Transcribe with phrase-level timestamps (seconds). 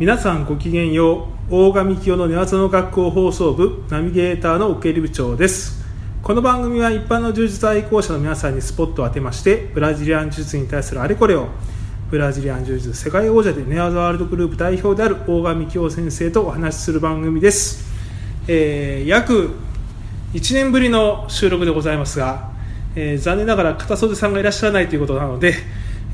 [0.00, 1.54] 皆さんごきげんよう。
[1.54, 5.84] 大神清の寝技の学校放送部ナビゲーターの奥襟部長です。
[6.22, 11.48] この番組は一般の柔術愛好者の皆さんにスポットを当てましてブラジリアン柔術に対するあれこれを
[12.10, 17.84] ブラジリアン柔術世界王者で寝技ワールドグループ代表である大神清先生とお話しする番組です、
[18.48, 19.50] えー約
[20.32, 22.52] 1年ぶりの収録でございますが、
[22.96, 25.56] えー残念ながら片袖さんがいらっしゃらないということなので、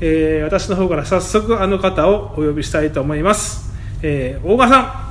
[0.01, 5.07] えー私の方から早速あの方をお呼びしたいと思います、えー大賀さん。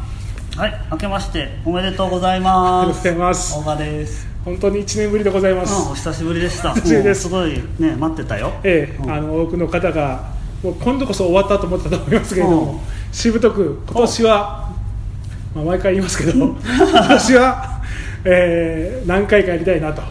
[0.58, 2.86] はい、明けましておめでとうございあります。
[2.86, 3.54] がとうございます。
[3.58, 4.26] 大賀です。
[4.44, 6.74] 本当に1年ぶりでございます、うん、お久しぶりでした。
[6.74, 7.28] す。
[7.28, 8.48] ごいね、待ってたよ。
[8.48, 8.52] うん。
[8.64, 12.78] ええあの多くの方がもう今度こそ終わったと思ったと思いますけれども、うん。
[13.12, 14.72] しぶとく今年は、
[15.54, 16.56] まあ、毎回言いますけど今
[17.08, 17.82] 年は、
[18.24, 20.02] えー何回かやりたいなと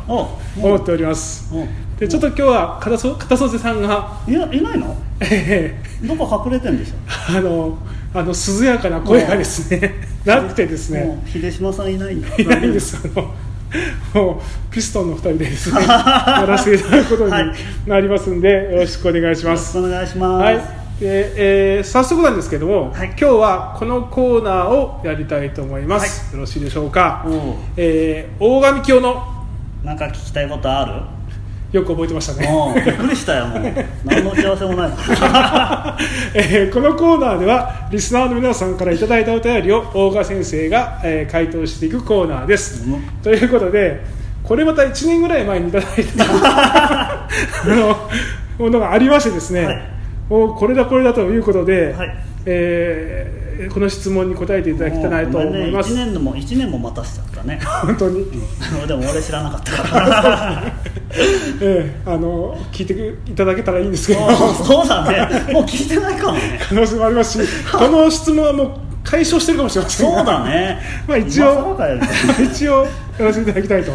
[0.58, 1.56] 思っております。
[1.56, 1.98] うん。
[1.98, 2.98] でちょっと今日は片
[3.38, 4.96] 袖さんが、いや、いないの？
[5.22, 7.78] えどこ隠れてんでしょーあの
[8.16, 11.22] あの涼やかな声がですねなくてですね。
[11.28, 12.28] 秀島さんいないんだ。
[12.38, 12.98] いないんです。
[12.98, 13.34] あの
[14.14, 17.52] もうピストンの2人でですね やらせていただくことにはい。
[17.86, 19.74] なりますんで、よろしくお願いします。
[19.74, 20.44] くお願いします。
[20.44, 20.62] はい、で
[21.36, 23.08] えー早速なんですけども、はい。
[23.08, 27.26] 今日はこのコーナーをやりたいと思います、よろしいでしょうか、
[27.76, 29.22] えー大神清の
[29.84, 30.94] なんか聞きたいことある？
[31.76, 33.62] よく覚えてましたね、びっくりしたよ、もう。
[34.06, 34.92] 何の打ち合わせもない。
[36.34, 43.02] えーこのコーナーではリスナーの皆さんからいただいたお便りを大賀先生が、えー回答していくコーナーです、うん。
[43.22, 44.06] ということで
[44.42, 47.28] これまた1年ぐらい前にいただいた あ
[47.66, 48.10] の
[48.58, 49.82] ものがありましてですね、はい。
[50.30, 52.16] もうこれだこれだということで、はい。
[52.46, 57.60] えーこの質問に答えていただきたいなと思います、ね、1年でも一年も待たせちゃったね。
[57.64, 58.26] 本当に、
[58.88, 60.74] でも俺知らなかったから。
[61.62, 64.30] ええあの聞いていただけたらいいんですけど。
[64.64, 65.10] そうだ。
[65.10, 65.54] ね。
[65.54, 66.60] もう聞いてないかもね。
[66.62, 68.70] 可能性もありますし この質問はもう
[69.04, 70.12] 解消してるかもしれません。
[70.12, 70.80] がそうだね。
[71.08, 71.78] まあ一応
[72.44, 72.84] 一応
[73.18, 73.92] やらせていただきたいと、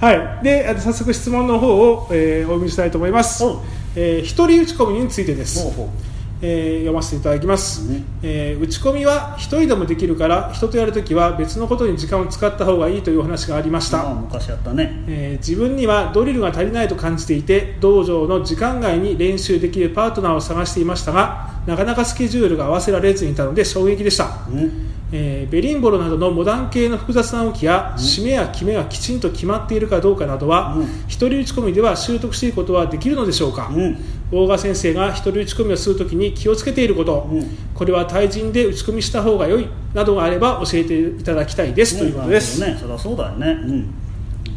[0.00, 0.44] はい。
[0.44, 3.42] で早速質問の方を、えーお読みしたいと思います。
[3.42, 3.58] おう、
[3.96, 5.62] えー一人打ち込みについてです。
[5.62, 6.11] ほうほう
[6.44, 8.04] えー読ませていただきます、うん。
[8.22, 15.04] えー打ち込みは一人でもできるから人とやるときは別のことに時間を使った方がいいというお話がありました、まあ昔やったね。
[15.06, 24.90] えー自分にはドリルが足りないと感じていて道場の時間外に練習できるパートナーを探していましたがなかなかスケジュールが合わせられずにいたので衝撃でした、うん。
[25.12, 30.86] えーベリンボロなどのモダン系の複雑な動きや締めや決めがきちんと決まっているかどうかなどは、うん。
[31.06, 33.96] 一人打ち込みでは習得していくことはできるのでしょうか、うん。
[34.32, 37.44] 大賀先生が一人打ち込みをするときに気をつけていること、うん。
[37.74, 43.46] これは対人で打ち込みした方が良いなどがあれば教えていただきたいです、ということです、ね、そりゃそうだよね。
[43.46, 43.94] うん。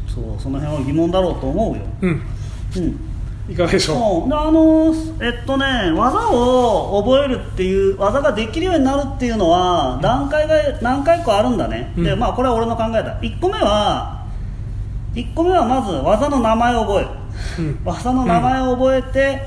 [0.07, 1.81] そう、その辺は疑問だろうと思うよ。
[2.01, 2.21] うん、
[2.77, 2.99] うん。
[3.47, 4.91] いかがでしょもうであの
[5.21, 12.03] えっとね技を覚えるっていう技ができるようになるっていうのは段階が何回かあるんだね、うん。
[12.03, 13.19] でまあこれは俺の考えだ。
[13.21, 14.25] 1個目は
[15.13, 17.07] 1個目はまず技の名前を覚える。
[17.83, 19.41] 技の名前を覚えて、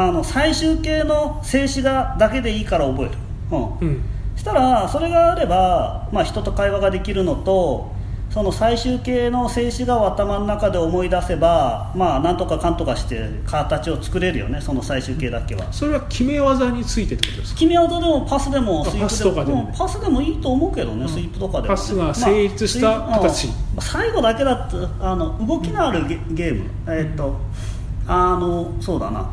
[0.00, 3.10] あの最終形の静止画だけでいいから覚える、
[3.50, 3.78] うん。
[3.78, 4.02] うん。
[4.36, 7.90] したらそれがあれば、まあ、人と会話ができるのと
[8.30, 14.60] その最終形の静止画を頭の中で思い出せば、まあ、なんとかかんとかして形を作れるよね。
[14.60, 15.72] その最終形だけは。
[15.72, 17.58] それは決め技についてってことですか？
[17.58, 19.64] 決め技でもパスでもあスイープでも。
[19.64, 23.46] うんパスでもいいと思うけどね、スイープとかでもね、パスが成立したまあ形。
[23.46, 27.34] うんまあ最後だけだってあの動きのあるゲゲーム、えーっと
[28.06, 29.28] あのそうだな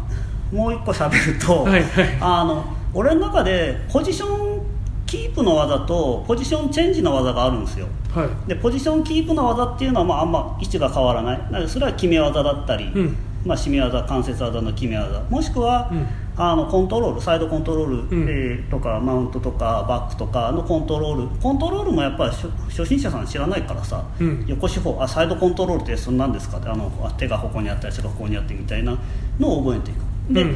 [0.51, 2.17] もう一個喋ると、はいはい。
[2.21, 4.65] あの俺の中でポジション
[5.05, 7.87] キープの技とポジションチェンジの技があるんですよ。
[8.13, 8.49] はい。
[8.49, 11.67] でポジションキープの技っていうのは、まあ、あんま位置が変わらない。
[11.67, 13.17] それは決め技だったり、うん。
[13.45, 15.21] まあ、締め技関節技の決め技。
[15.29, 16.07] もしくは、うん。
[16.37, 18.27] あのコントロールサイドコントロール、うん。
[18.27, 21.39] えーとかマウントとかバックとかのコントロール。
[21.39, 24.43] コントロールもやっぱり初初心者さん知らないからさ、うん。
[24.47, 26.57] 横四方あサイドコントロールってそんなんですか？
[26.57, 28.97] ってあのあ手がここにあったり足がここにあってみたいな
[29.39, 29.97] のを覚えていく
[30.29, 30.55] で、うん。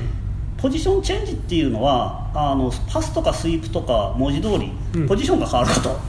[0.57, 5.07] ポジションチェンジっていうのはあのパスとかスイープとか文字通りうん。
[5.07, 5.99] ポジションが変わること、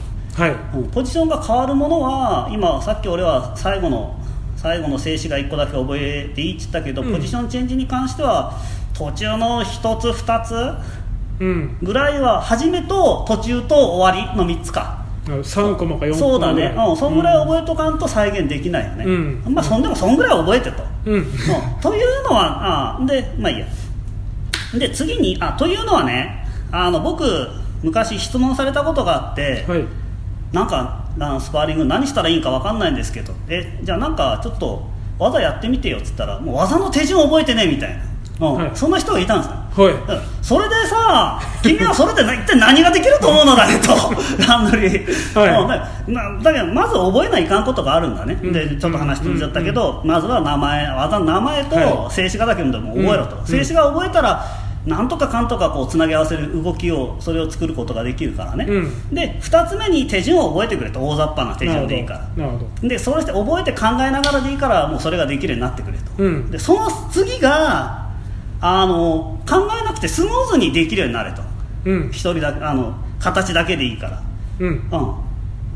[0.41, 0.55] はい。
[0.75, 0.91] うん。
[0.91, 4.17] ポジションが変わるものは今さっき俺は最後の
[4.57, 7.13] 最後の静止が1個だけ覚えていいって言ったけど、うん。
[7.13, 8.59] ポジションチェンジに関しては
[8.93, 10.55] 途中の1つ2つ
[11.39, 11.77] うん。
[11.81, 19.09] ぐらいは初めと途中と終わりの3つか3コマか4コマそうだね、うん、そんぐらい覚覚えとかんと再現できないよね、う
[19.49, 19.53] ん。
[19.53, 21.13] まあそんでもそんぐらい覚えてと、うん。
[21.15, 21.25] うん。
[21.81, 23.65] というのはあでまあいいや。
[24.77, 27.25] で次にあというのはねあの僕
[27.83, 29.85] 昔質問されたことがあって、はい。
[30.53, 31.05] なんか
[31.39, 33.33] スパーリング何したらいいんか分かんないんですけど。
[33.49, 34.87] えじゃあなんかちょっと
[35.19, 38.03] 技やってみてよっつったらもう技の手順覚えてねみたいな
[38.41, 38.53] うん。
[38.55, 38.71] はい。
[38.73, 39.93] そんな人がいたんですよはい。
[39.93, 40.43] うん。
[40.43, 43.93] それでさ、君はそれでな一体何ができると思うのだねと、
[44.45, 45.61] ランドリー、はい。
[45.61, 45.67] うん。
[45.67, 48.51] だなだけどまず覚えないかんことがあるんだね、うん。
[48.51, 53.45] でちょっと話飛んじゃったけど、まずは名前、技の名前はと静止画だけでも覚えろと、うん。
[53.45, 54.43] 静止画を覚えたら、
[54.85, 59.15] なんとかかんとかこうつなぎ合わせる動きを、それを作ることができるからね、うん。
[59.15, 62.19] で2つ目に手順を覚えてくれと、大雑把な手順でいいから。
[62.35, 62.87] なるほど。
[62.87, 66.49] でそれして覚えて考えながらでいいからもうそれができるようになってくれと、うん。
[66.49, 68.10] でその次が
[68.61, 71.41] あの考えなくてスムーズにできるようになれと。
[71.85, 72.09] うん。
[72.11, 74.23] 一人だけあの形だけでいいから、
[74.59, 74.67] うん。
[74.67, 75.15] うん、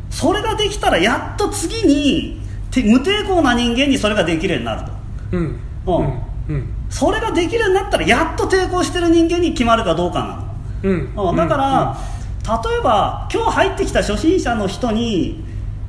[0.09, 2.39] それができたらやっと次に
[2.71, 4.91] て無抵抗な人間にそれができるようになると。
[5.31, 5.59] うん。
[5.87, 6.55] うん。
[6.55, 6.73] うん。
[6.89, 10.19] それができるようになったらやっと抵抗してる人間に決まるかどうか
[10.83, 11.13] なの。
[11.15, 11.29] うん。
[11.29, 11.35] うん。
[11.35, 11.97] だから、
[12.45, 15.43] 例えば今日入ってきた初心者の人に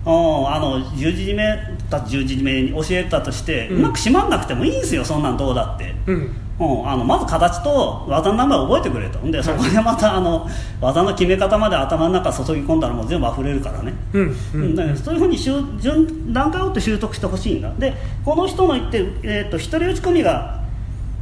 [0.07, 9.19] うんあの十字締めだ十字締めに教えたとして、ううんまく締まんなくてもいいんですよそんなんどうだって、うんうん、あのまず形と技の名前を覚えてくれと。
[9.31, 10.49] でそこでまたあの
[10.81, 13.93] 技の決め方まで頭の中注ぎ込んだらもう全部溢れるからね。
[14.13, 17.95] うんううんんだからそういうふうに習順段階を追って習得してほしいんだで
[18.25, 20.61] この人の言ってる、えー、と一人打ち込みが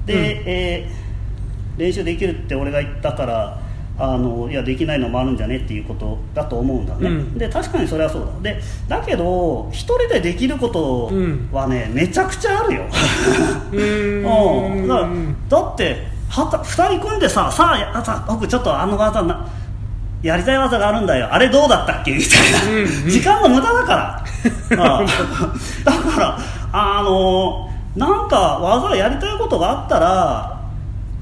[0.07, 0.21] で、うん。
[0.47, 1.05] えー
[1.77, 3.61] 練習できるって俺が言ったから
[3.97, 7.39] あのいやできないのもあるんじゃねっていうことだと思うんだね、うん。
[7.39, 8.51] で確かにそれはそうだ。
[8.55, 11.11] でだけど一人でできること
[11.53, 12.83] はね、めちゃくちゃあるよ。
[13.73, 14.85] うん。
[14.85, 14.89] ん。
[15.49, 19.47] だだってはた2人組んでささあやさ僕ちょっとあの技な
[20.23, 21.29] やりたい技があるんだよ。
[21.31, 22.13] あれどうだったっけ？
[22.13, 23.11] みたいな、うんうん。
[23.11, 24.25] 時間の無駄だから。
[24.85, 25.05] あ あ
[25.85, 26.39] だから
[26.73, 30.61] あのなんか技やりたいことがあったら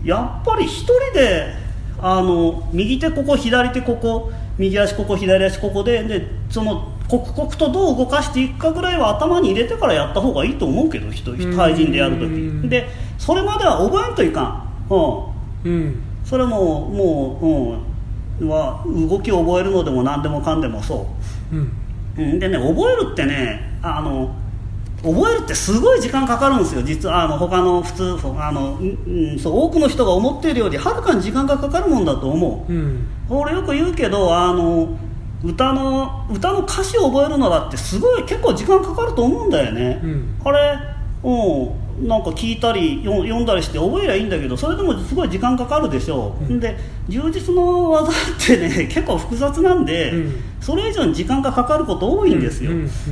[0.03, 1.62] やっぱり一人で
[2.03, 12.69] あの右手ここ左手ここ右足ここ左足ここででその刻々とどう動かしていくかぐらいは頭に入れてからやった方がいいと思うけど人対人でやるとうんき。
[12.69, 12.89] で
[13.19, 16.03] それまでは覚えんといかん、うん、うん。
[16.25, 17.79] それもも
[18.41, 21.07] う、うん、は動きを覚えるのでも何でもかんでもそ
[21.53, 21.57] う。
[21.57, 21.73] うん。
[22.19, 22.39] うん。
[22.41, 24.35] でね覚えるってねあの
[25.03, 26.83] 覚えるってすごい時間かかるんですよ。
[26.83, 32.73] 実はあの他の普通あの、うんうん、そう多くの人が思っているよりはるかに時間がかかるもんだと思う。
[32.73, 33.07] うん。
[33.29, 34.97] 俺よく言うけどあの
[35.45, 40.41] 歌の歌の歌詞を覚えるのだってすごい結構時間かかると思うんだよね、うん。
[40.45, 40.79] あれ
[41.25, 46.37] うんなんか聞いたり読読んだりして覚えりゃいいんだけどそれでもすごい時間かかるでしょ。
[46.49, 46.61] う、うん。
[46.61, 46.77] で
[47.09, 52.71] 充実の技ってね結構複雑なんで、うんそれ以上に時間がかかること多いんですよ、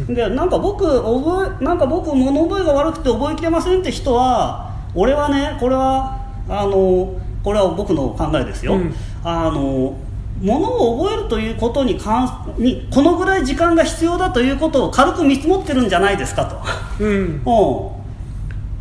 [0.08, 8.94] でなんか僕覚えなんか僕物覚えが悪くて覚えきれませんって人は俺はねこれはあのこれは僕の考えですよ、うん。
[9.24, 9.96] あの
[10.40, 17.04] 物を覚えるということに関にこのぐらい時間が必要だということを軽く見積もってるんじゃないですかと。
[17.04, 17.10] うん。
[17.10, 17.42] うん、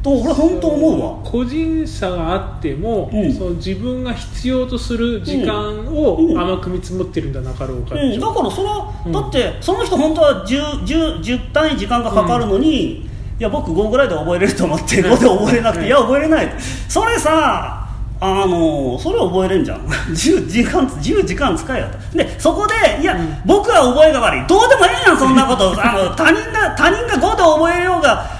[0.01, 1.19] と俺本当思うわ。
[1.23, 3.33] 個人差があっても、うん。
[3.33, 6.39] その自分が必要とする時間をうん。
[6.39, 7.97] 甘く見積もってるんじゃなかろうか、う。
[7.97, 9.11] ん、だからそれは、うん。
[9.11, 13.09] だってその人本当は 10, 10, 10単位時間がかかるのに、い
[13.39, 15.87] や僕5ぐらいで覚えれると思って5で覚えれなくて、うん。
[15.87, 16.53] いや覚えれない
[16.87, 17.85] それさ
[18.21, 19.79] あのそれ覚えれんじゃん。
[20.11, 22.17] 10, 時間10時間使えよと。
[22.17, 23.37] でそこでいや、うん。
[23.45, 24.45] 僕は覚えが悪い。
[24.45, 25.71] どうでもええやんそんなこと。
[25.71, 27.78] あの他人が他人が5で覚え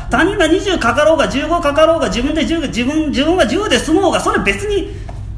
[0.09, 4.93] 他人が20かかろうが15かかろうが自分で10自分自分が10で済もうがそれ別に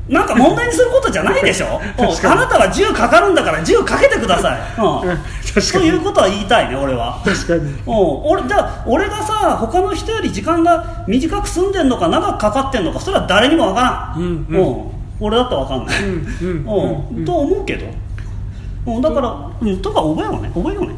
[0.09, 1.79] なんか問題にすることじゃないでしょ？
[1.97, 4.81] あなたは10かかるんだから10かけてください、う
[5.13, 5.17] ん。
[5.71, 7.21] ということは言いたいね俺は。
[7.23, 7.61] 確かに。
[7.61, 7.75] うん、
[8.25, 14.91] 俺だ俺がさ他の人より時間が短く済んでんのか長くかかってんのかそれは誰にもわからん、うんうん。
[15.21, 16.27] 俺だったらわかんない、うん
[17.13, 17.85] うんと思うけど、
[18.87, 20.51] うん、だから、うん、とか覚えようね。
[20.53, 20.95] 覚えよ うね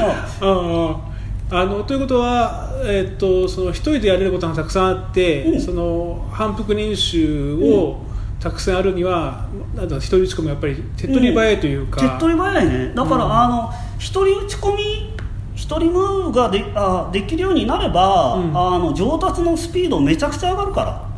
[0.00, 1.13] ああ
[1.50, 5.60] あのということは、えっとその一人でやれることがたくさんあって、うん。
[5.60, 8.02] その反復練習を
[8.40, 12.92] たくさんあるには、なんだ一人打ち込みやっぱり手っ取り早いというか、手っ取り早いね。
[12.94, 13.32] だから、うん。
[13.32, 15.14] あの一人打ち込み
[15.54, 18.58] 一人ムーがであできるようになれば、うん。
[18.58, 20.90] あの上達のスピードめちゃくちゃ上がるから。
[20.92, 21.08] あ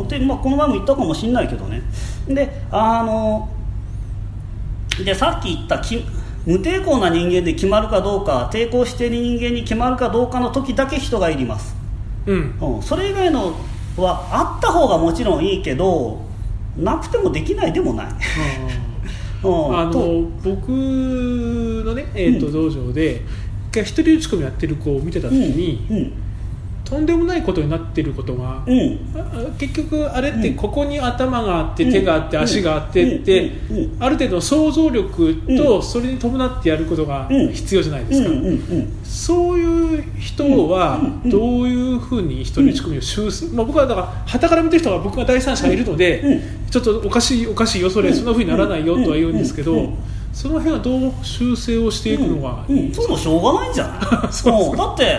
[0.00, 0.06] ー。
[0.06, 1.82] で、まあ、この前も言ったかもしれないけどね。
[2.26, 3.48] であの
[5.04, 6.04] でさっき言ったき
[6.48, 11.76] 無抵抗な人間で決まるかどうか抵抗している人間に決まるかどうかの時だけ人がいります、
[12.24, 12.58] うん。
[12.58, 13.54] うん、それ以外の
[13.98, 16.22] はあった方がもちろんいいけど
[16.74, 18.06] なくてもできないでもない、
[19.44, 19.98] うん、 あと。
[19.98, 20.68] の僕
[21.84, 22.52] のね、えーとうん。
[22.54, 23.20] 道場で
[23.70, 26.14] 一回一人打ち込みやってる子を見てた時に、
[26.88, 28.98] とんでもないことになってることが、うん。
[29.14, 30.56] あ結局あれってうん。
[30.56, 32.42] ここに頭があってうん手があってうん。
[32.44, 33.52] 足があってって
[34.00, 37.52] ある程度の想像力とそれに伴ってやることがうん。
[37.52, 38.30] 必要じゃないですか。
[39.04, 41.30] そういう人はうん。
[41.30, 46.70] どういうふうに人の打ち込みを修正まあ僕はだから傍から見てる人が僕が第三者がいるのでうん。
[46.70, 48.26] ちょっとおかしいおかしいよそれそん。
[48.26, 49.92] なふうにならないよとは言うんですけど
[50.32, 52.78] その辺はどう修正をしていくのがうん。
[52.78, 53.84] うん、そういうのしょうがないんじゃ
[54.22, 54.32] ない？
[54.32, 55.16] そうだって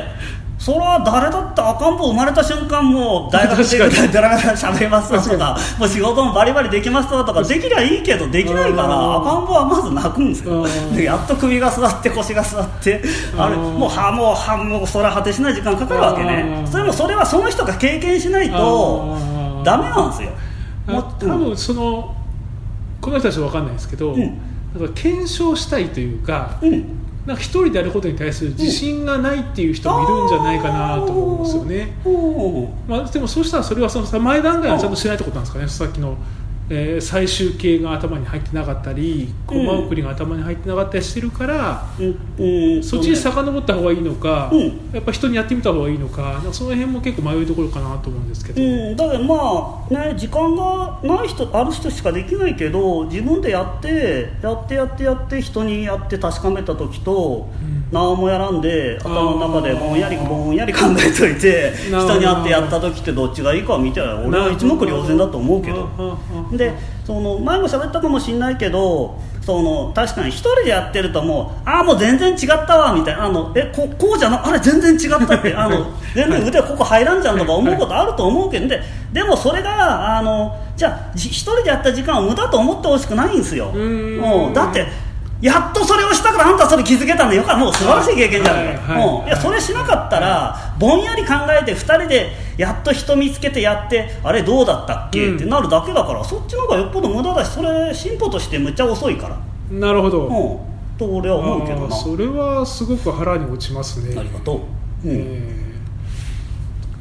[0.60, 4.08] それは誰だって赤ん坊生まれた瞬間もう大学生確かに。
[4.10, 9.22] でダラダラ喋れますとかもう仕事もバリバリできますとかできりゃいいけどできないからうん。
[9.22, 10.68] 赤ん坊はまず泣くんですよ。
[11.02, 13.02] やっと首が座って腰が座って
[13.38, 16.62] あれうんもうはもうはもうそれは果てしない時間かかるわけね。
[16.66, 16.68] うん。
[16.68, 19.64] それもそれはその人が経験しないとうん。
[19.64, 20.32] ダメなんですよ。
[20.88, 22.16] もう多分その
[23.00, 24.38] この人たちは分かんないですけど、うん。
[24.94, 31.94] 検証したいというかうんなんか一人でやることに対する自信がないっていう人もいるんじゃないかなと思うんですよね。
[32.04, 36.18] うんまあ、でもそうしたらそれはそのさ前段階はちゃんとしないってことなんですかね、さっきの、
[36.70, 42.76] えー最終形が頭に入ってなかったり駒送りが頭に入ってなかったりしてるから、うん。
[42.76, 42.84] うん。
[42.84, 44.92] そっちに遡った方がいいのか、うん。
[44.94, 57.80] やっぱ人にやってみた方がいいのかその辺も結構迷いどころかなと思うんですけど、うん、だからまあね時間がない人ある人しかできないけど自分でやってやってやってやって人にやって確かめた時と、うん。
[57.92, 65.90] 何もやらんで頭の中でぼんやりぼんやり考えといて人に会ってやった時ってどっちがいいかは見て俺は一目瞭然だと思うけど
[66.60, 66.74] で
[67.08, 73.26] その前も喋ったかもしれないけどその確かに一人でやってるともうああもう全然違ったわみたいな。
[73.26, 75.56] あのえここうじゃなあれ全然違ったって。
[75.56, 83.72] あの全然腕ここ入らんじゃんとか思うことあると思うけどででもそれがあのじゃあじ一人でやった時間を無駄と思ってほしくないんですよ。
[83.72, 84.86] うだって
[85.42, 87.44] やっとそれをしたからあんたそれ気づけたんだよ。
[87.44, 89.08] かもう素晴らしい経験じゃないか、はいはい。
[89.08, 95.36] もういやそれしなかったらぼんやり考えて2人でやっと人見つけてやってあれどうだったっけ、うん。
[95.38, 99.40] ってなるだけだからそっちの方がよっぽど無駄だしそれ進歩としてむっちゃ遅いから。
[99.72, 100.98] なるほど、うん。
[100.98, 101.96] と俺は思うけどな。
[101.96, 104.20] それはすごく腹に落ちますね。
[104.20, 104.68] ありがと
[105.06, 105.16] う、うん。
[105.16, 105.60] え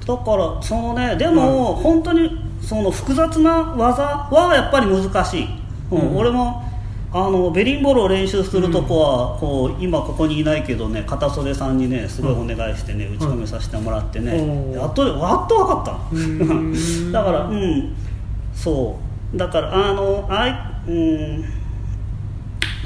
[0.07, 2.31] だからそのねでも、本当に
[2.63, 5.49] その複雑な技はやっぱり難しい、
[5.91, 5.99] うん。
[5.99, 6.17] うん。
[6.19, 6.68] 俺も
[7.11, 14.73] あのベリンボールを練習するとこは、こう今ここにいないけどね片袖さんにねすごいお願いしてね、打ち込みさせてもらってね、うん。
[14.73, 16.01] やっとやっと分か
[17.11, 17.13] った。
[17.13, 17.95] だからうん。
[18.53, 18.99] そ
[19.33, 19.37] う。
[19.37, 21.45] だからあのあいうん。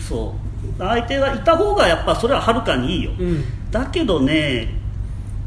[0.00, 0.52] そう。
[0.78, 3.44] 相手がいた方がやっぱそれははるかにいいよ、うん。
[3.72, 4.81] だけどね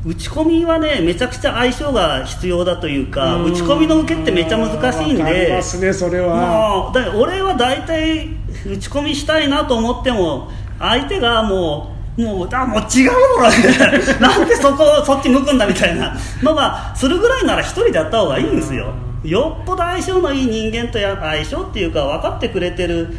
[0.06, 3.52] 打ち込みはねめちゃくちゃ相性が必要だというかうん。
[3.52, 5.54] 打ち込みの受けってめっちゃ難しいんで。
[5.56, 8.28] ますねそれは、もうだ俺は大体
[8.66, 13.50] 打ち込みしたいなと思っても相手がもうもうあもう違うほら
[14.22, 16.16] なんでそこそっち向くんだみたいな。
[16.44, 18.94] のがするぐらいなら一人でやった方がいいんですよ。
[19.24, 23.18] よっぽど相性のいい人間とや相性っていうか分かってくれてる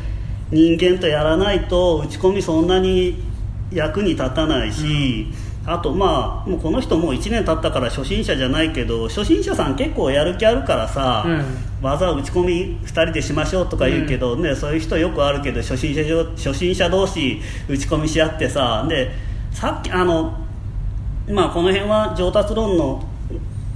[0.50, 3.21] 人間とやらないと打ち込みそんなに
[3.73, 5.26] 役に立たないし、
[5.66, 11.44] あとまあもうこの人もう1年経ったから初心者じゃないけど初心者さん結構やる気あるからさ、うん。
[11.82, 19.11] 技打ち込み2人でしましょうとか言うけど、ねそういう人よくあるけど初心者上初心者同士打ち込みし合ってさで
[19.52, 20.38] さっきあの
[21.28, 23.04] まあこの辺は上達論の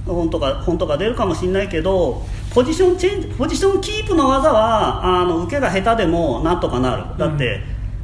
[0.05, 7.17] 本とか本とか出るかもしれないけどポジションチェンジポジションキープの技はあの受けが下手でもなんとかなる。
[7.17, 7.61] だって、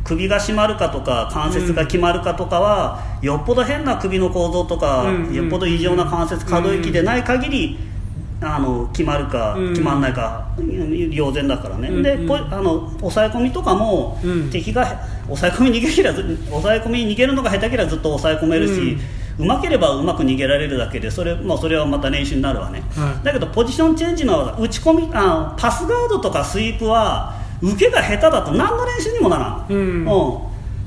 [0.07, 7.77] 首が締まるかとか関節が決まるかとかは、よっぽど変な首の構造とか、うんよっぽど異常な関節可動域でない限り、
[8.39, 9.73] あの決まるかうん。
[9.73, 10.47] 決まらないか、
[11.09, 14.49] 両然だからね、うんでポあの抑え込みとかも、うん。
[14.49, 14.85] 敵が
[15.25, 18.97] 抑え込み逃げきらず抑え込みに逃げるのが下手ければずっと抑え込めるし、
[19.39, 23.25] うまければうまく逃げられるだけでそれ,、まあ、それはまた練習になるわね、はい。
[23.25, 30.39] だけどポジションチェンジの技打ち込みあパスガードとかスイープは受けが下手だと何の練習にもならん、うん。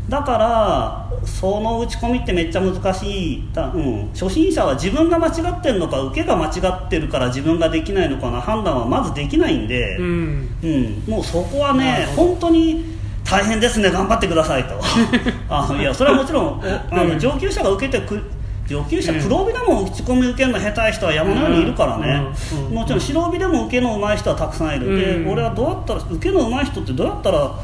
[0.09, 3.49] だからその打ち込みってめっちゃ難しい。
[3.53, 6.50] だ、うん、初心者は自分が間違ってるのか受けが間違
[6.87, 10.49] ってるから自分ができないのかな判断はまずできないんで、うん。
[10.62, 12.85] うん、もうそこはね本当に
[13.25, 13.91] 大変ですね。
[13.91, 14.81] 頑張ってくださいと。
[15.49, 17.19] あのいやそれはもちろんおあのうん。
[17.19, 18.21] 上級者が受けてく
[18.71, 19.21] 上級者うん。
[19.21, 22.21] 黒帯でも打ち込み受けるの下手い人は山のようにいるからね、
[22.71, 25.25] もちろん白帯でも受けの上手い人はたくさんいる、うん。
[25.25, 27.59] で俺はどうやったら受けの上手い人ってどうやったら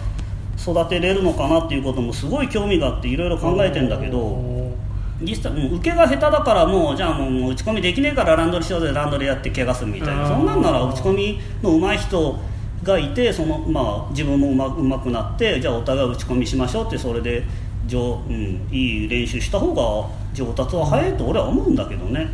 [0.59, 4.75] 育てれるのかなっていうこともすごい興味があっていろいろ考えてんだけど
[5.21, 10.27] 実際もう受けが下手だからもうじゃあもう打ち込みできねえからランドリーしようぜランドリーやって怪我するみたいな。
[10.27, 12.39] そんなんなら打ち込みの上手い人
[12.83, 17.45] がいてその、まあ、自分もうまうまくなってじゃあお互い打ち込みしましょうってそれで
[17.87, 22.29] 上、うん、いい練習した方が上達は早いと俺は思うんだけどね。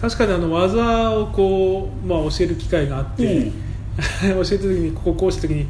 [0.00, 3.52] 確かにあの技をこう、まあ、教える機会があって、うん。
[4.20, 5.66] 教えた時にこここうした時に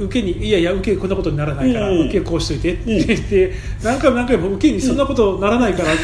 [0.00, 2.00] 受けにいやいや受けこんなことにならないから、うん。
[2.08, 6.02] 受けこうしといてって言って、何回も何回も受けにそんなことならないからって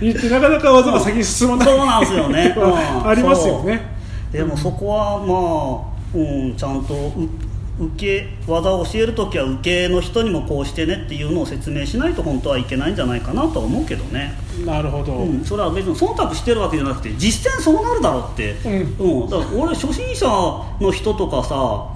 [0.00, 2.54] 言って、なかなか技が先に進まない、そうなんですよね。
[2.56, 2.60] う
[3.04, 3.80] んありますよね。
[4.32, 7.49] でもそこはまあ、うん、ちゃんとう
[7.80, 14.34] 受け技を教える時は受けの人にもこうしてねっていうのを説明しないと本当はいけないんじゃないかなとは思うけどね、
[14.66, 18.52] なるほど、うん、それは別に忖度してるわけじゃなくて実践そうなるだろうって、
[18.98, 19.28] うん。
[19.30, 20.26] だから俺初心者
[20.80, 21.86] の人とかさ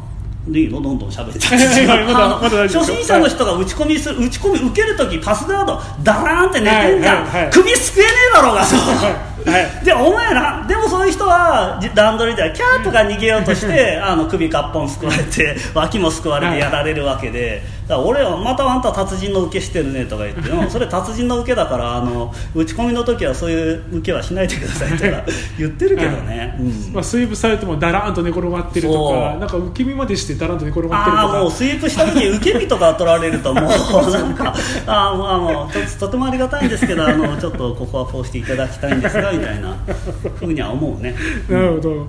[0.50, 0.80] でいいの？
[0.80, 7.52] どんどん喋っちゃって初心者の人が打ち込みする打ち込み受ける時パスガードダラーンって寝てんじゃん、はいはいはい。
[7.52, 8.64] 首すくえねえだろうが
[9.84, 25.22] でお前らでもそういう人はじ段取りではキャーとか逃げようとしてあの首かっぽんすくわれて脇もすくわれてやられるわけで、だ俺はまたあんた達人の受けしてるねとか言って うんそれ達人の受けだからあの打ち込みの時はそういう受けはしないでくださいとか
[25.58, 26.92] 言ってるけどね、うん。
[26.94, 31.28] まあ、スイープされてもだらーんと寝転がってるとかなんか受け身までしてだらんと寝転がってるとか。
[31.28, 33.64] ああもうスイープした時受け身とか取られるともう
[34.10, 34.54] なんか
[34.86, 39.76] あーもうあのととてもありがたいんですけどあのちょっとここはこうしていただきたいんですがみたいな
[40.38, 41.14] ふうには思うね。
[41.48, 42.06] なるほど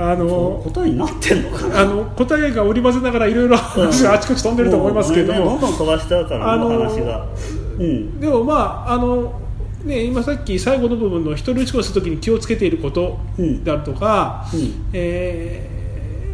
[0.00, 1.80] あの答えになってんのかな？
[1.80, 5.38] あの答えが織り交ぜながらいろいろ話があちこち飛んでると思いますけども。
[5.40, 7.26] どんも、どん飛ばしちゃうからあの話が。
[7.78, 8.20] うん。
[8.20, 8.54] でもま
[8.86, 9.40] ああの
[9.84, 13.64] ね今さっき最後の部分の一人打ち込みするときに気をつけていることうん。
[13.64, 14.90] であるとか、うん。
[14.92, 15.68] え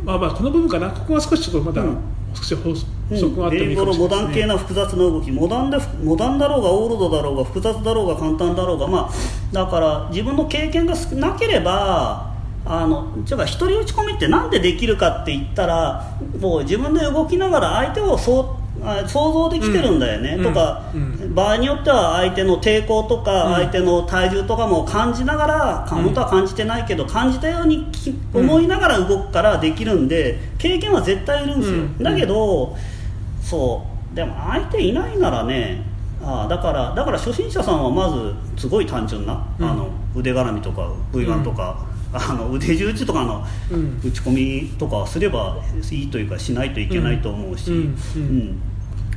[0.02, 0.90] ーまあまあこの部分かな。
[0.90, 1.96] ここは少しちょっとまだうん。
[2.34, 4.32] 少し法うん則があってもいいかもしれモダン。
[4.34, 9.10] 系な複雑な動きモダンでモダンだろうがオールドだろうが複雑だろうが簡単だろうがまあ
[9.52, 12.33] だから自分の経験が少なければ
[12.66, 20.44] あのちょっと一人打ち込みってなんでできるかって言ったらもう自分で動きながら相手をそうあ想像できてるんだよね、うん。
[20.44, 21.34] とか、うん。
[21.34, 23.54] 場合によっては相手の抵抗とか、うん。
[23.54, 27.86] 相手の体重とかも感じながら、うん本当は感じてないけど感じたように
[28.34, 32.02] 思いながら動くからできるんで経験は絶対いるんですよ、うん。
[32.02, 32.76] だけど
[33.42, 34.16] そう。
[34.16, 35.82] でも相手いないならね
[36.22, 39.70] ああだからだから初心者さんはまずすごい単純な、うん。
[39.70, 41.78] あの腕絡みとか V ガンとか、
[42.14, 44.00] あの腕十字とかのうん。
[44.04, 45.58] 打ち込みとかすれば
[45.90, 48.62] いいというかしないといけないと思うし、うんうんうん。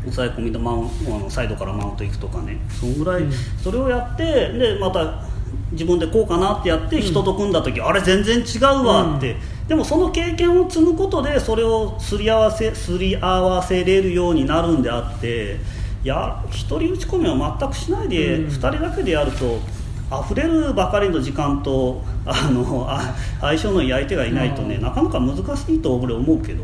[0.05, 2.57] 抑え込みでマウンあのサイドからマウントいくとかね。
[2.69, 3.31] そんぐらい、うん。
[3.62, 5.23] それをやってでまた
[5.71, 9.36] 自分でこうかなってやって人と組んだ時、あれ全然違うわって、
[9.67, 15.57] でもその経験を積むことでそれをすり合わせすり合わせれるようになるんであって
[16.03, 18.49] いや一人打ち込みは全くしないで、うん。
[18.49, 19.60] 二人だけでやると
[20.09, 24.81] 溢れるばかりの時間とあのあ相性のいい相手がいないとね、うん。
[24.81, 25.41] なかなか難し
[25.75, 26.63] いと俺思うけど、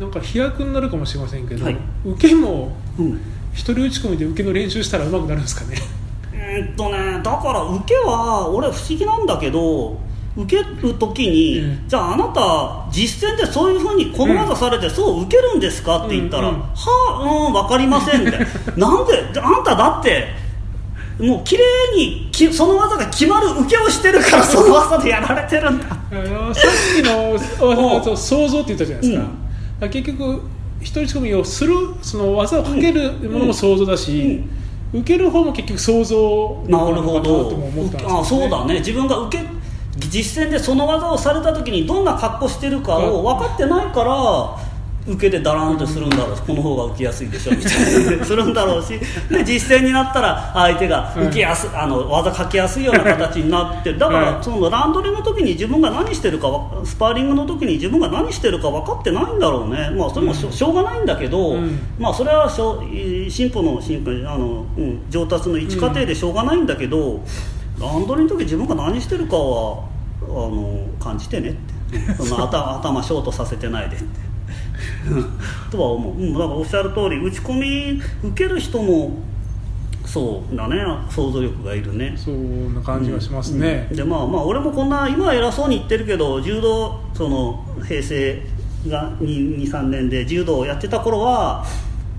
[0.00, 1.76] なんか飛躍になるかもしれませんけど、はい。
[2.04, 3.20] 受けもうん、
[3.52, 5.76] 一人打ち込みで受けの練習したらうまくなるんですかね？
[6.32, 9.98] うーんとねだから受けは俺不思議なんだけど
[10.36, 11.88] 受ける時に、うん。
[11.88, 16.60] じゃああなた実践でそういうふうにこの技されて、そう受けるんですかって言ったら、うんうん。
[16.60, 16.68] は
[17.22, 18.38] あうん分かりませんって。
[18.76, 20.44] なんでであんただって
[21.18, 21.64] もう綺麗
[21.96, 25.86] にきその技が決まる受けをしてるからその技でやられてるんだ。
[25.88, 26.00] さっ
[26.94, 29.26] きの想像って言ったじゃないですか,、
[29.82, 29.90] うん。
[29.90, 30.42] 結局
[30.80, 34.44] 一人打ち込みをするその技をかけるものも想像だし、
[34.92, 38.74] 受ける方も結局想像ななと思ったんですよ、ね、あそうだね。
[38.74, 39.44] 自分が受け
[39.98, 44.58] 実践でその技をされた時にどんな格好してるかを分かってないから
[45.08, 48.24] 受けでダラーンってするんだろうこの方が受けやすいでしょみたいな。
[48.26, 48.98] するんだろうし
[49.30, 54.24] で実践になったら相手が受けやす、あの技かけやすいような形になってだかはい。
[54.26, 59.90] らそのランドリーの時に自分が何してるかわスパーリングの時に自分が何してるか分かってないんだろうね。
[59.96, 61.78] まあそれもしょ,、しょうがないんだけど、うん。
[61.98, 67.20] まあそれはしょう進歩の進歩あの、うん、上達の一過程でしょうがないんだけど、
[67.80, 69.84] ランドリーの時自分が何してるかは
[70.22, 71.76] あの感じてねって。
[72.18, 74.04] その頭頭ショートさせてないでって
[75.70, 79.18] とは思う、うん、だからおっしゃる通り打ち込み受ける人も
[80.06, 80.84] そうだね。
[81.10, 82.14] 想像力がいるね。
[82.16, 88.40] そんな感じがしますね、でまあまあ俺もこんな今は偉そうに言ってるけど柔道その平成
[88.88, 91.64] が23年で柔道をやってた頃は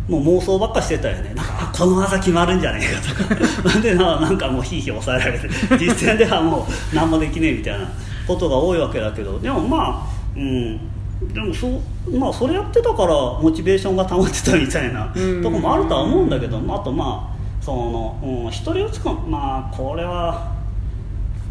[0.07, 1.33] もう妄想ばっかしてたよね。
[1.33, 3.79] なんかあこの技決まるんじゃねえかとか。
[3.79, 5.47] でななんかもうひいひい抑えられて
[5.79, 7.87] 実践ではもう何もできねえみたいな
[8.27, 9.39] ことが多いわけだけど。
[9.39, 10.79] でもまあうん
[11.21, 15.41] でもそうまあそれやってたからモチベーションが保ってたみたいなうん。
[15.41, 20.55] とこもあるとは思うんだけどあとまあその、うん、一人打ち込むまあこれは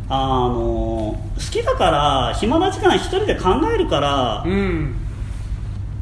[0.08, 4.96] あの好きだから暇な時間一人で考えるからうん。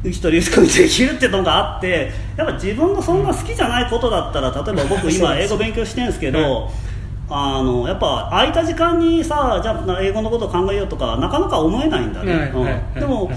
[0.03, 6.69] 一人打ち込みできるってのがあってやっぱ自分がそんな好きじゃないことだったら例えば僕今英語勉強してるんですけど、
[7.29, 13.31] あのやっぱ空いた時間にさじゃあ英語のこと考えようとかなかなか思えないんだね、はいはいはいうんでも、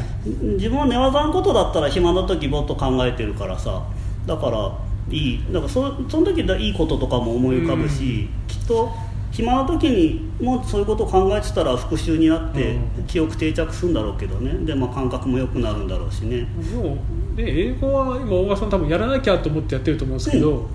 [0.56, 3.82] 自分は寝技のことだったら暇な時もっと考えてるからさ
[4.26, 5.44] だからいい。
[5.50, 8.92] だからそその時いいこととかも思い浮かぶし、きっと
[9.30, 13.04] 暇な時にもうそういうことを考えてたら復習になってうん。
[13.06, 14.52] 記憶定着するんだろうけどね。
[14.66, 16.46] で、まあ、感覚も良くなるんだろうしね。
[16.70, 16.96] でも
[17.36, 20.68] ね英語は今大川さん多分やらなきゃと思ってやってると思うんですけど、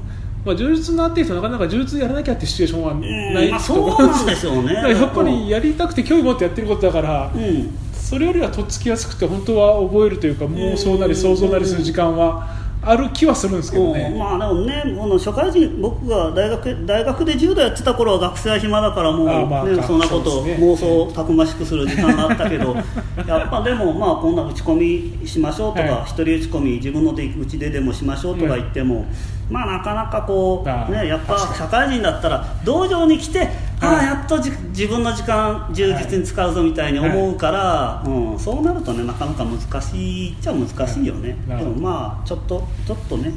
[0.45, 3.01] まあ、充実になってる人なかなか充実やらなきゃってシチュエーションはうん
[3.33, 4.73] ないまあ、う思うんなんですよね。
[4.73, 7.77] やっぱりやりたくて興味持ってやってることだから、うん。
[7.93, 13.93] それよりはとっつきやすくて本当は覚えるというか妄想なり想像なりする時間はある気はするんですけどうん。
[13.93, 22.75] ね、まあでもねこの初回人僕が大学大学で柔道やってた頃は学生は暇だからもう、あまあね、そんなこと妄想をたくましくする時間があったけど
[23.27, 24.75] やっぱでもまあこんな打ち込
[25.21, 26.03] みしましょうとか、はい。
[26.03, 29.05] 一人打ち込み自分ので打ち出でもしましょうとか言っても、
[29.49, 33.49] まあなかなかこあうねやっぱ社会人だったら道場に来て、
[33.83, 41.75] ああやっとじ自分の時間充実に使うぞみたいに思うから、うん、そうなるとねなかなか難しいっちゃ難しいよね、なるほど。
[41.75, 43.31] でもまあちょっとちょっとね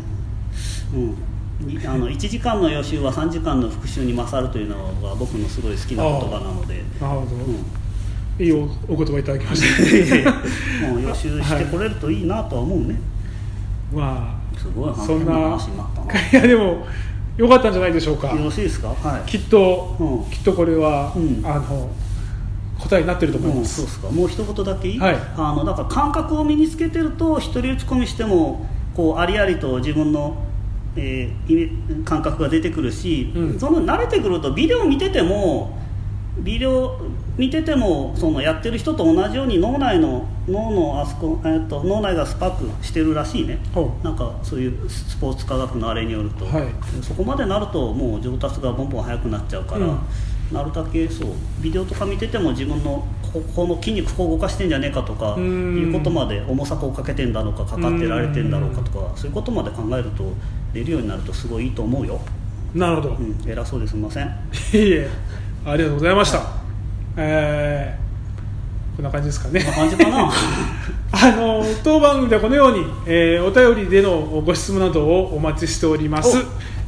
[0.94, 10.32] うん、にあの1時間の予習は3時間の復習に勝るというのが僕のすごい好きな言葉なので、なるほど、うん、いいおお言葉いただきました。
[10.88, 13.00] もう予習してこれるといいなとは思うね、
[13.92, 16.12] ますごいあそんな話になったな。
[16.30, 16.86] いやでも
[17.36, 18.28] よかったんじゃないでしょうか。
[18.34, 18.88] よろしいですか？
[18.88, 19.30] はい。
[19.30, 20.30] きっと、うん。
[20.30, 21.42] きっとこれは、うん。
[21.44, 21.90] あの
[22.78, 24.08] 答えになってると思いうん、ます、そうですか。
[24.08, 25.16] もう一言だけいい、はい。
[25.36, 30.42] あのだから感覚を身につけてると一人打ち込みしてもこうありありと自分の、
[30.96, 33.60] えー感覚が出てくるし、うん。
[33.60, 35.78] その慣れてくるとビデオ見てても
[36.38, 37.00] ビデオ
[37.36, 43.58] 見ててもそのやってる人と同じように脳内の脳のあそこ、えー、と脳内がスパークしてるらしいね。
[43.74, 46.68] ほなんかそういうスポーツ科学のあれによると、はい。
[47.02, 49.98] そこまでなるともう上達がボンボン速くなっちゃうから、うん。
[50.52, 51.28] なるだけそう
[51.60, 60.32] ビデオとか見てても自分のここの筋肉こう動かしてんじゃねえかとかいうことまで重さこうかけてんだろうかかかってられてんだろうかとかそういうことまで考えると
[60.72, 62.20] 出るようになるとすごいいいと思うよ、
[62.74, 64.26] うなるほど、うん、偉そうですみません。
[64.26, 64.28] い
[64.72, 65.08] え
[65.66, 66.42] ありがとうございました、
[67.16, 68.06] えー
[68.96, 69.60] こんな感じですかね。
[71.12, 76.38] あの当番組ではこのように、えーお便りでのご質問などをお待ちしております。
[76.38, 76.40] お、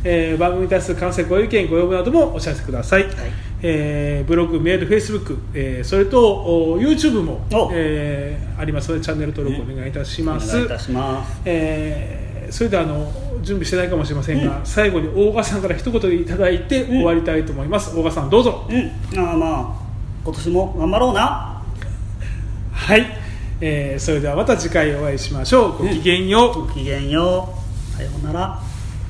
[0.05, 3.05] えー番組に対する感想ご意見ご要望などもお知らせください、
[3.61, 11.43] えーブログメールフェイスブック、えーそれとお YouTube もお、えーありますのでチャンネル登録お願いいたしおます、願いいたします。
[11.45, 13.13] えーそれではあの
[13.43, 18.67] 準備してないかもしれませんが、最後に大賀さんから一言いただいて終わりたいと思います、大賀さんどうぞ。
[18.69, 19.19] うん。
[19.19, 19.89] ああまあ
[20.25, 21.63] 今年も頑張ろうな。
[22.73, 23.07] はい、
[23.61, 25.79] えーそれではまた次回お会いしましょう。
[25.79, 27.49] ごきげんよう、ごきげんよ
[27.93, 27.97] う。
[27.97, 28.63] さようなら